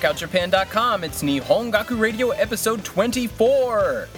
[0.00, 1.04] rockoutjapan.com.
[1.04, 4.08] It's Nihongaku Radio episode 24.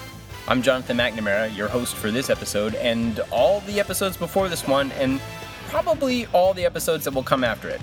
[0.47, 4.93] I'm Jonathan McNamara, your host for this episode, and all the episodes before this one,
[4.93, 5.21] and
[5.69, 7.81] probably all the episodes that will come after it.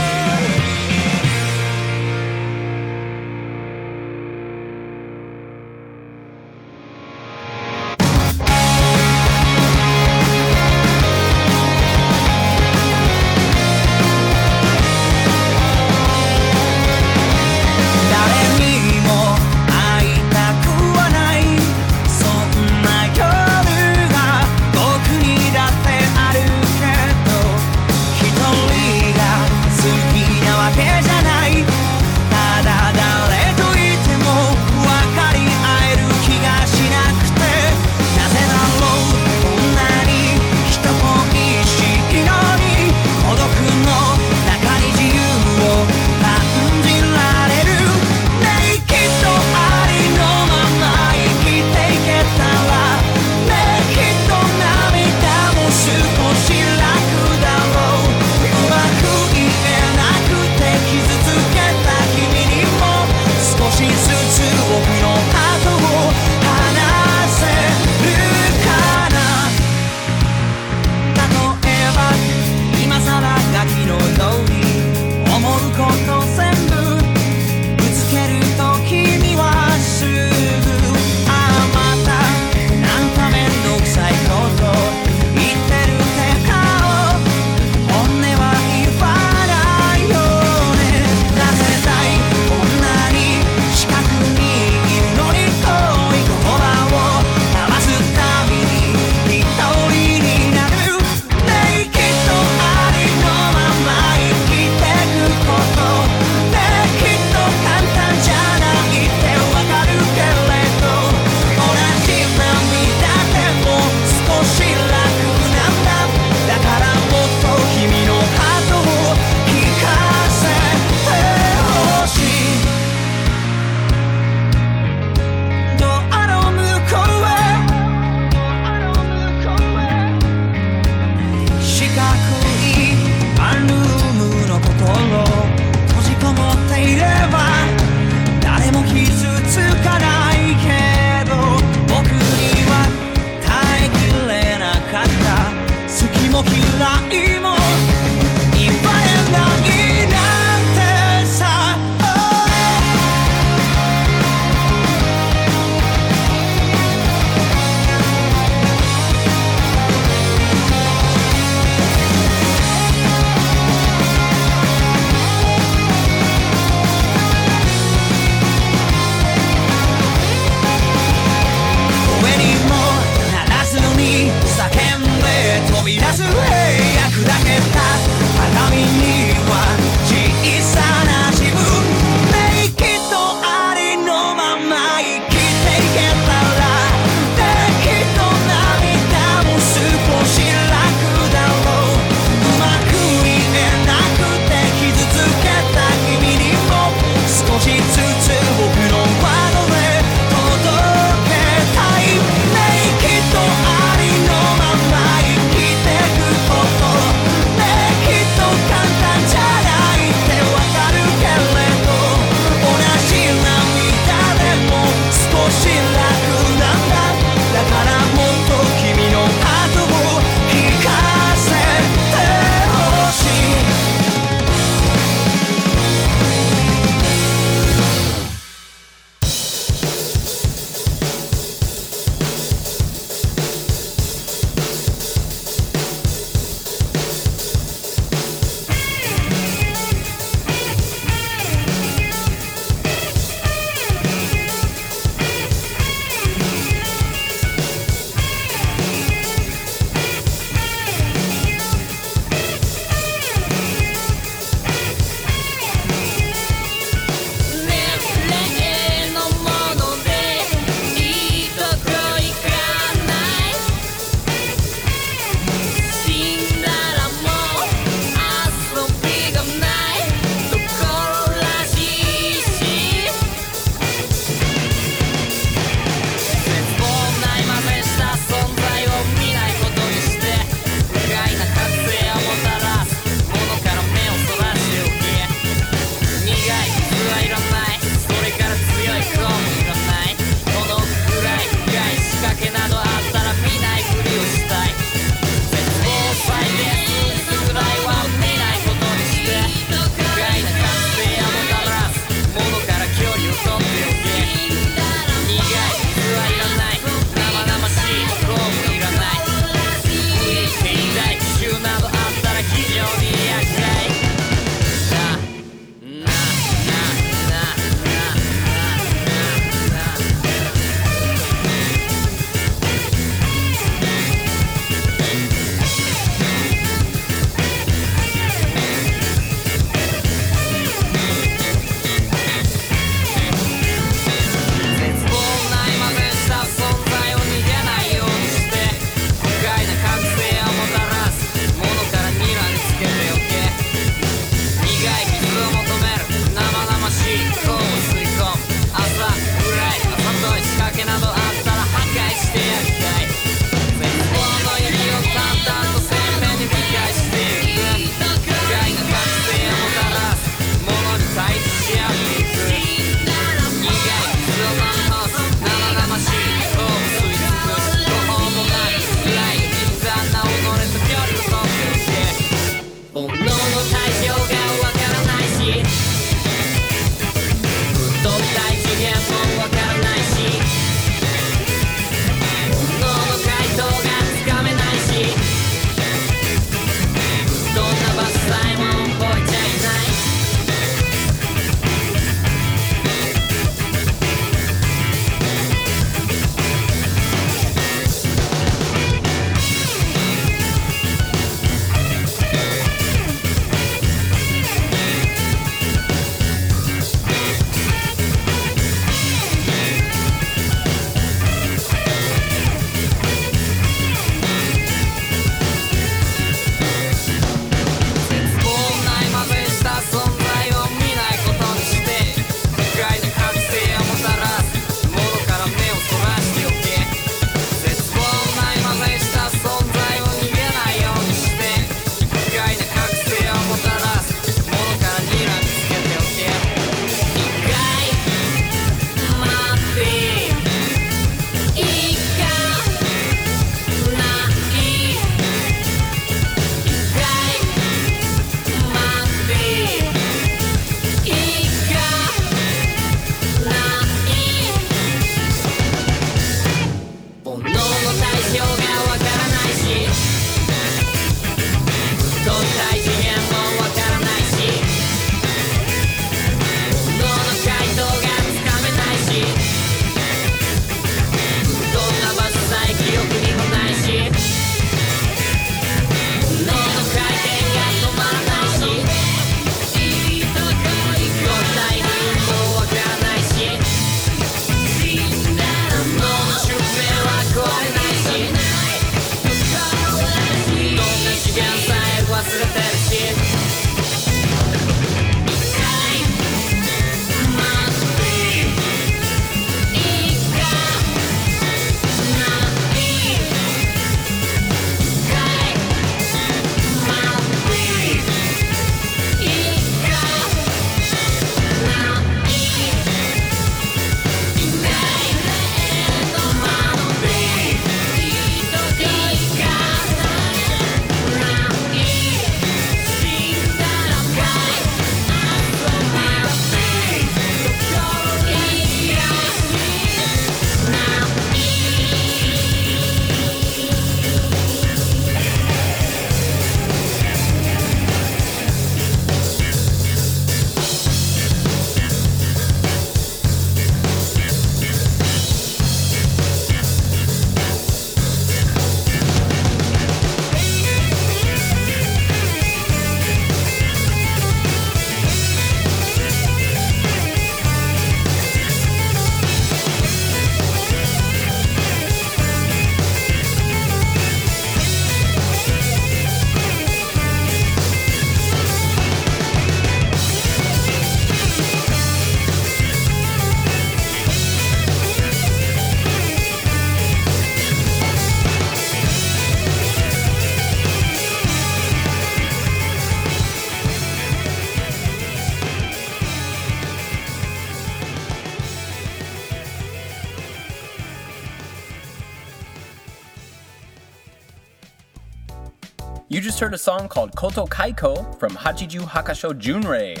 [596.38, 600.00] just heard a song called Koto Kaiko from Hachiju Hakasho Junrei.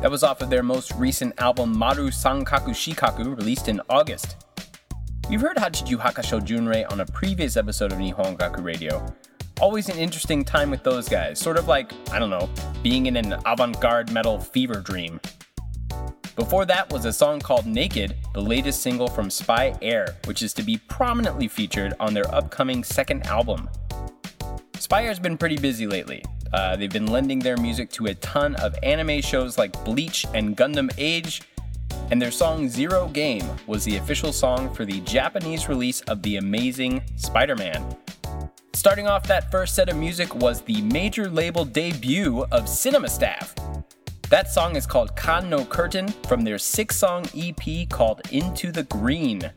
[0.00, 4.36] That was off of their most recent album Maru Sankaku Shikaku, released in August.
[5.28, 9.12] We've heard Hachiju Hakasho Junrei on a previous episode of Nihon Gaku Radio.
[9.60, 12.48] Always an interesting time with those guys, sort of like, I don't know,
[12.84, 15.18] being in an avant garde metal fever dream.
[16.36, 20.54] Before that was a song called Naked, the latest single from Spy Air, which is
[20.54, 23.68] to be prominently featured on their upcoming second album.
[24.78, 26.22] Spy Air's been pretty busy lately.
[26.52, 30.56] Uh, they've been lending their music to a ton of anime shows like Bleach and
[30.56, 31.42] Gundam Age,
[32.10, 36.36] and their song Zero Game was the official song for the Japanese release of The
[36.36, 37.96] Amazing Spider Man.
[38.74, 43.54] Starting off that first set of music was the major label debut of Cinema Staff.
[44.28, 48.82] That song is called Kan no Curtain from their six song EP called Into the
[48.84, 49.50] Green.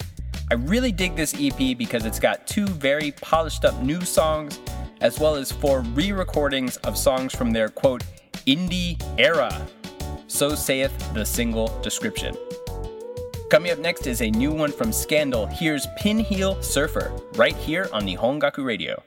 [0.51, 4.59] I really dig this EP because it's got two very polished up new songs,
[5.01, 8.03] as well as four re recordings of songs from their quote,
[8.45, 9.51] indie era.
[10.27, 12.35] So saith the single description.
[13.49, 15.47] Coming up next is a new one from Scandal.
[15.47, 19.01] Here's Pin Heel Surfer, right here on Nihon Gaku Radio.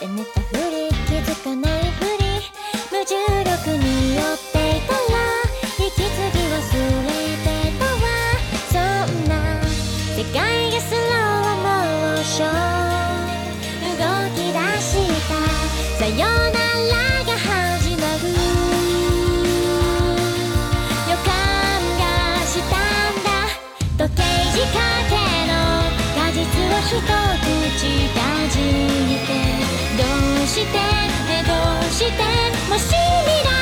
[0.00, 2.24] で寝たふり気づかないふり
[2.90, 3.84] 無重力に
[4.16, 5.16] 寄っていたら
[5.78, 6.60] 息継ぎ忘
[7.02, 7.08] れ
[7.42, 8.04] てたわ
[8.70, 9.32] そんな
[10.16, 10.38] 世界
[10.70, 12.50] がスローモーション
[13.98, 14.02] 動
[14.34, 14.90] き出し
[15.28, 15.30] た。
[15.98, 16.28] さよなら
[17.24, 18.28] が始まる
[21.08, 21.26] 予感
[21.98, 22.02] が
[22.44, 23.26] したんだ
[23.96, 24.20] 時計
[24.52, 25.14] 仕掛け
[25.48, 25.50] の
[26.14, 28.15] 果実を一口
[28.56, 29.32] 過ぎて
[29.98, 30.04] ど
[30.42, 30.78] うして
[31.46, 31.52] ど
[31.86, 32.12] うして
[32.70, 33.55] もし未来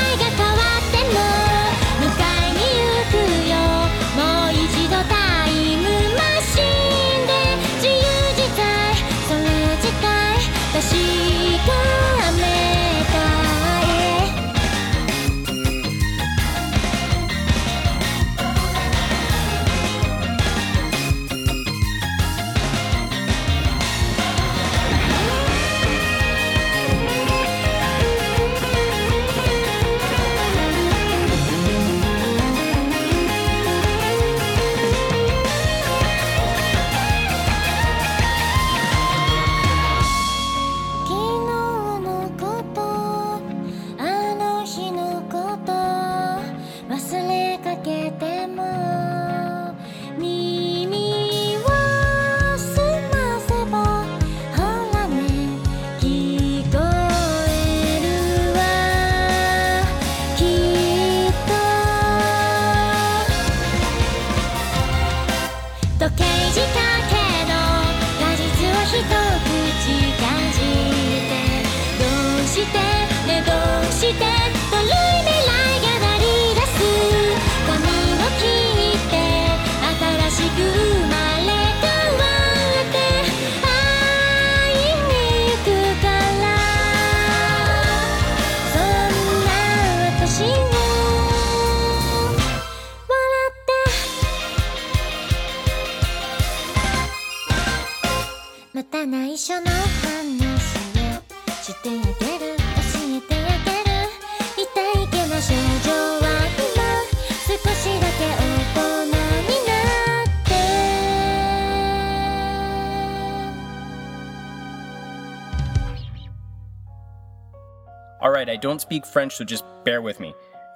[118.65, 120.33] don't speak French, so just bear with me.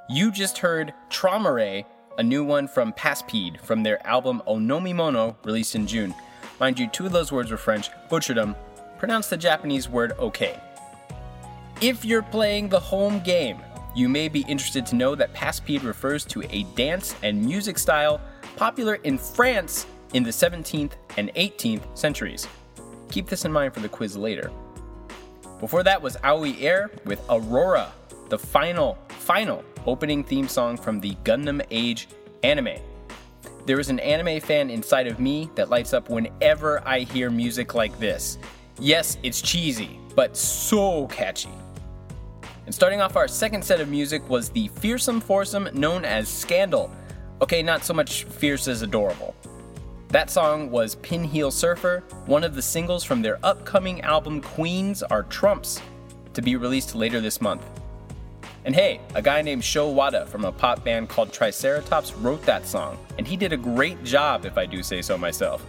[0.09, 1.83] You just heard Traumare,
[2.19, 6.13] a new one from Passepied from their album Onomimono, released in June.
[6.59, 8.55] Mind you, two of those words were French, butchered them,
[8.99, 10.59] pronounced the Japanese word okay.
[11.81, 13.57] If you're playing the home game,
[13.95, 18.21] you may be interested to know that Passepied refers to a dance and music style
[18.55, 22.47] popular in France in the 17th and 18th centuries.
[23.09, 24.51] Keep this in mind for the quiz later.
[25.59, 27.91] Before that was Aoi Eir with Aurora,
[28.29, 32.07] the final, final opening theme song from the Gundam Age
[32.43, 32.77] anime.
[33.65, 37.75] There is an anime fan inside of me that lights up whenever I hear music
[37.75, 38.37] like this.
[38.79, 41.49] Yes, it's cheesy, but so catchy.
[42.65, 46.89] And starting off our second set of music was the fearsome foursome known as Scandal.
[47.41, 49.35] Okay, not so much fierce as adorable.
[50.09, 55.03] That song was Pin Heel Surfer, one of the singles from their upcoming album Queens
[55.03, 55.79] Are Trumps,
[56.33, 57.63] to be released later this month.
[58.65, 62.65] And hey, a guy named Sho Wada from a pop band called Triceratops wrote that
[62.65, 65.63] song, and he did a great job if I do say so myself.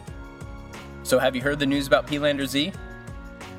[1.02, 2.72] So, have you heard the news about Peelander-Z?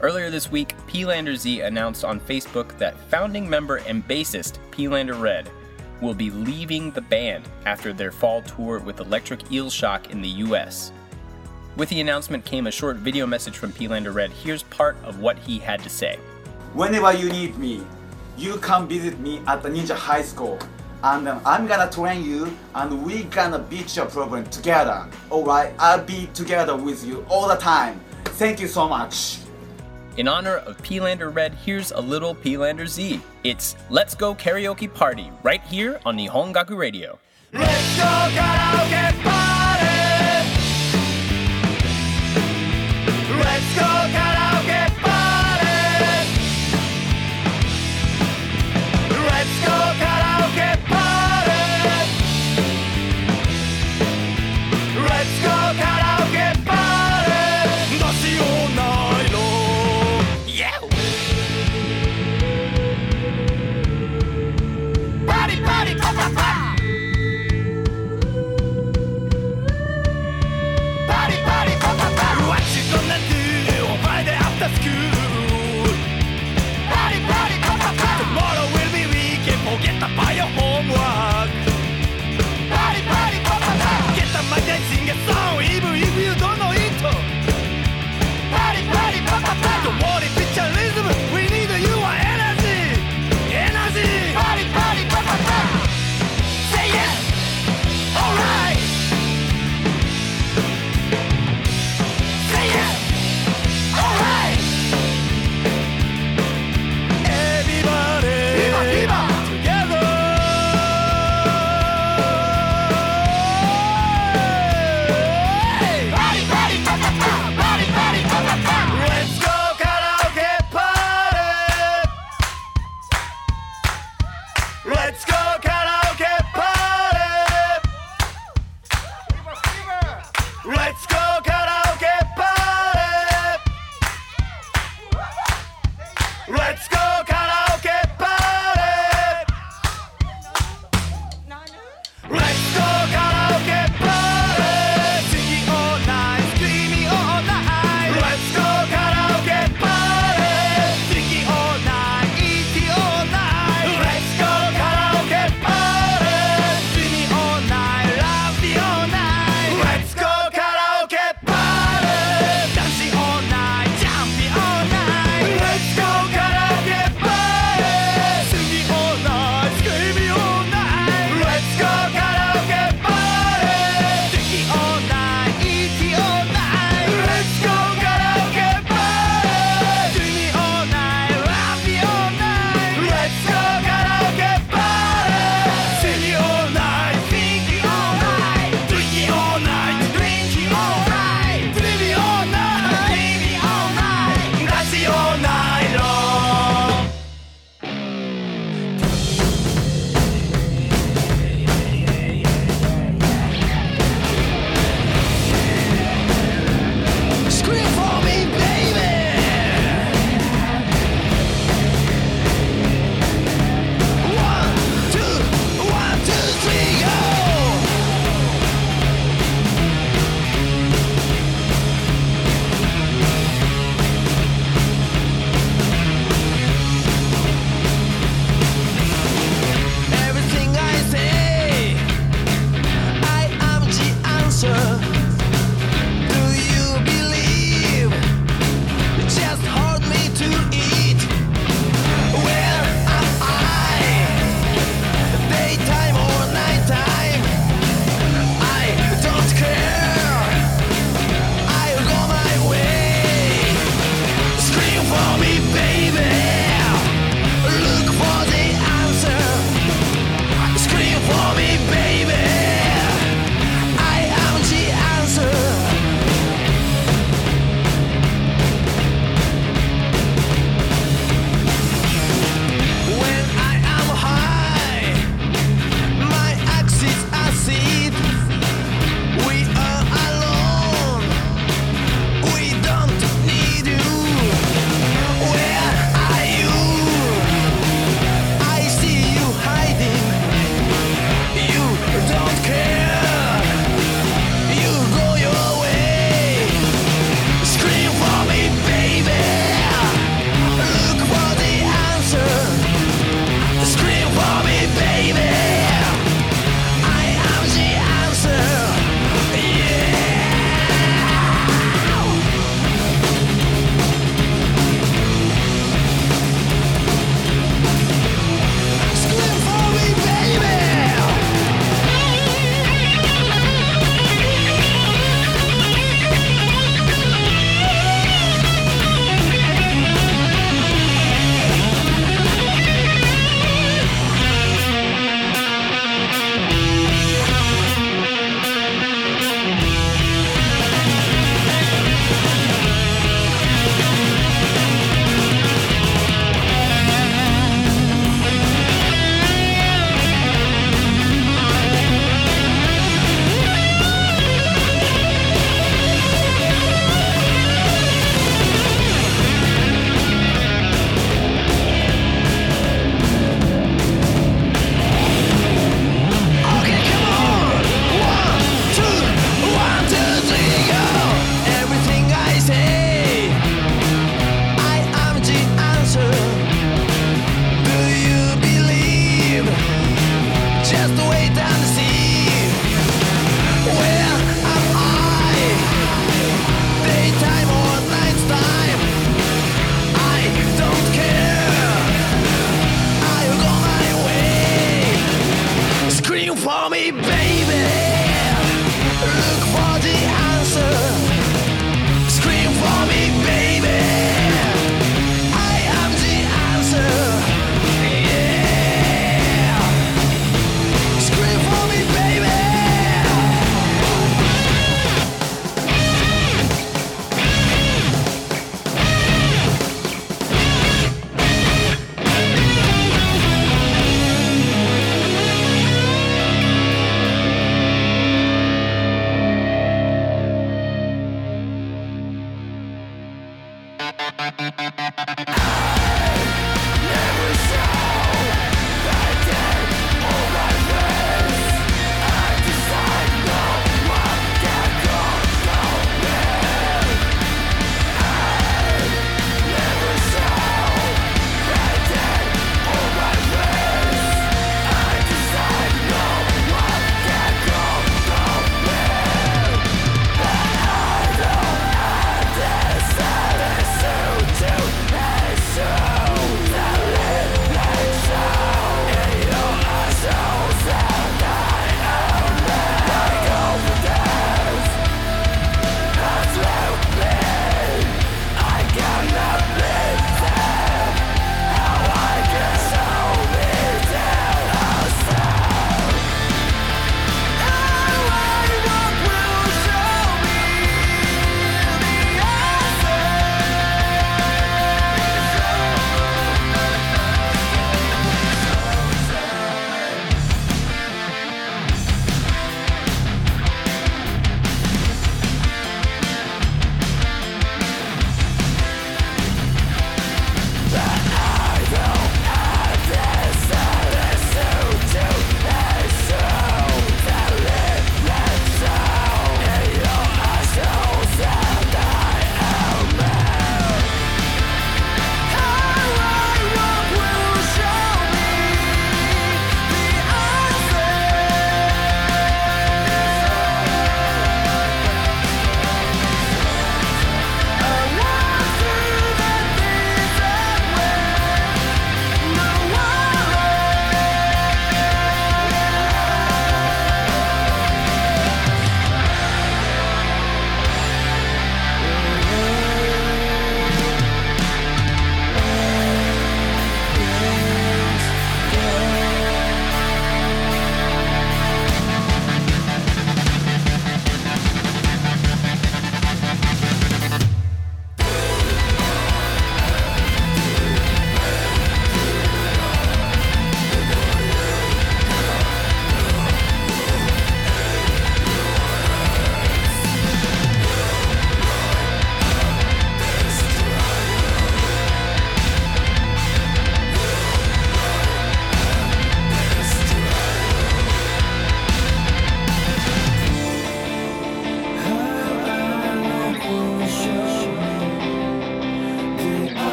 [0.00, 5.50] Earlier this week, Peelander-Z announced on Facebook that founding member and bassist Peelander-Red
[6.00, 10.28] will be leaving the band after their fall tour with Electric Eel Shock in the
[10.28, 10.92] US.
[11.76, 14.30] With the announcement came a short video message from Peelander-Red.
[14.30, 16.18] Here's part of what he had to say.
[16.74, 17.82] Whenever you need me,
[18.36, 20.58] you come visit me at the Ninja High School.
[21.02, 25.06] And um, I'm gonna train you and we gonna beat your problem together.
[25.30, 28.00] Alright, I'll be together with you all the time.
[28.24, 29.38] Thank you so much.
[30.18, 33.20] In honor of Peelander Red, here's a little Peelander Z.
[33.44, 37.20] It's Let's Go Karaoke Party right here on Nihongaku Radio.
[37.52, 39.37] Let's go karaoke party!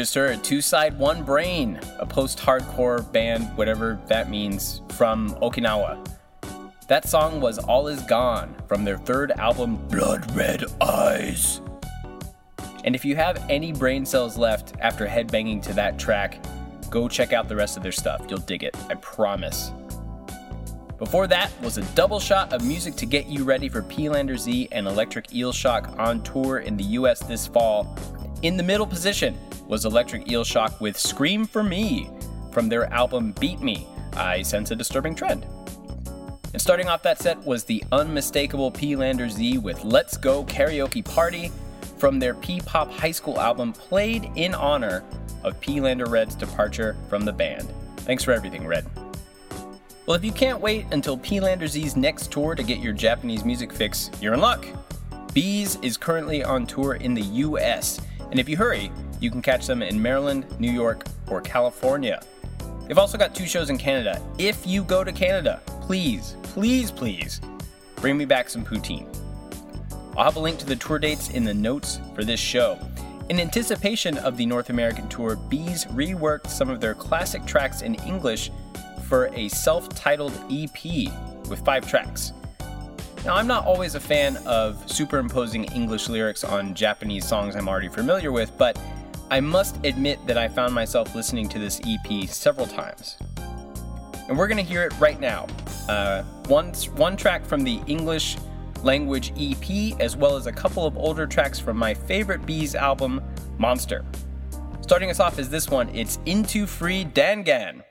[0.00, 6.08] Just heard Two Side One Brain, a post hardcore band, whatever that means, from Okinawa.
[6.88, 11.60] That song was All Is Gone from their third album, Blood Red Eyes.
[12.82, 16.42] And if you have any brain cells left after headbanging to that track,
[16.88, 18.24] go check out the rest of their stuff.
[18.26, 19.70] You'll dig it, I promise.
[20.96, 24.68] Before that was a double shot of music to get you ready for Peelander Z
[24.72, 27.94] and Electric Eel Shock on tour in the US this fall.
[28.42, 32.08] In the middle position was Electric Eel Shock with Scream for Me
[32.52, 33.86] from their album Beat Me.
[34.14, 35.44] I sense a disturbing trend.
[36.54, 41.52] And starting off that set was the unmistakable Peelander Z with Let's Go Karaoke Party
[41.98, 45.04] from their P Pop High School album, played in honor
[45.44, 47.70] of Peelander Red's departure from the band.
[47.98, 48.86] Thanks for everything, Red.
[50.06, 53.70] Well, if you can't wait until Peelander Z's next tour to get your Japanese music
[53.70, 54.66] fix, you're in luck.
[55.34, 58.00] Bees is currently on tour in the US,
[58.30, 62.20] and if you hurry, you can catch them in Maryland, New York, or California.
[62.86, 64.20] They've also got two shows in Canada.
[64.38, 67.40] If you go to Canada, please, please, please
[67.96, 69.06] bring me back some poutine.
[70.16, 72.78] I'll have a link to the tour dates in the notes for this show.
[73.28, 77.94] In anticipation of the North American tour, Bees reworked some of their classic tracks in
[78.06, 78.50] English
[79.06, 80.84] for a self titled EP
[81.48, 82.32] with five tracks.
[83.24, 87.88] Now, I'm not always a fan of superimposing English lyrics on Japanese songs I'm already
[87.88, 88.80] familiar with, but
[89.30, 93.18] I must admit that I found myself listening to this EP several times.
[94.28, 95.46] And we're going to hear it right now.
[95.86, 98.38] Uh, one, one track from the English
[98.82, 103.22] language EP, as well as a couple of older tracks from my favorite Bees album,
[103.58, 104.02] Monster.
[104.80, 107.82] Starting us off is this one it's Into Free Dangan.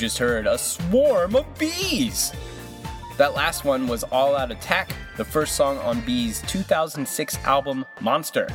[0.00, 2.32] Just heard a swarm of bees!
[3.18, 8.48] That last one was All Out Attack, the first song on Bees' 2006 album Monster.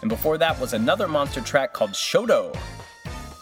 [0.00, 2.58] And before that was another Monster track called Shodo.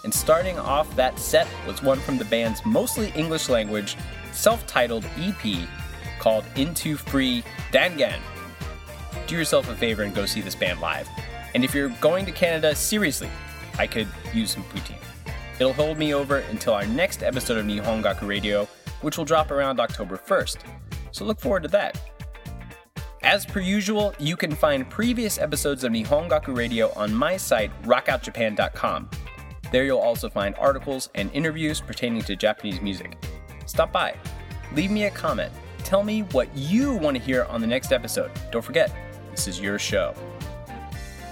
[0.03, 3.97] And starting off that set was one from the band's mostly English language,
[4.33, 5.69] self titled EP
[6.19, 8.19] called Into Free Dangan.
[9.29, 11.09] Do yourself a favor and go see this band live.
[11.55, 13.31] And if you're going to Canada, seriously,
[13.79, 15.10] I could use some poutine.
[15.61, 18.67] It'll hold me over until our next episode of Nihongaku Radio,
[19.03, 20.57] which will drop around October 1st.
[21.13, 22.01] So look forward to that.
[23.23, 29.11] As per usual, you can find previous episodes of Nihongaku Radio on my site, rockoutjapan.com.
[29.71, 33.23] There you'll also find articles and interviews pertaining to Japanese music.
[33.67, 34.17] Stop by,
[34.75, 35.53] leave me a comment,
[35.85, 38.31] tell me what you want to hear on the next episode.
[38.51, 38.91] Don't forget,
[39.31, 40.15] this is your show.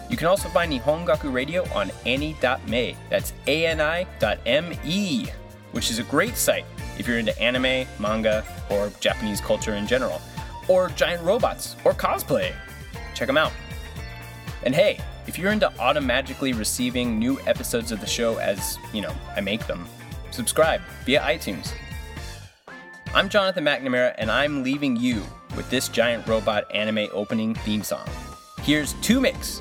[0.09, 2.97] You can also find Nihongaku Radio on ani.me.
[3.11, 5.27] That's ani.me,
[5.73, 6.65] which is a great site
[6.99, 10.21] if you're into anime, manga, or Japanese culture in general,
[10.67, 12.55] or giant robots, or cosplay.
[13.15, 13.53] Check them out.
[14.65, 19.15] And hey, if you're into automatically receiving new episodes of the show as, you know,
[19.37, 19.87] I make them,
[20.31, 21.73] subscribe via iTunes.
[23.15, 25.23] I'm Jonathan McNamara, and I'm leaving you
[25.55, 28.09] with this giant robot anime opening theme song.
[28.63, 29.61] Here's Two Mix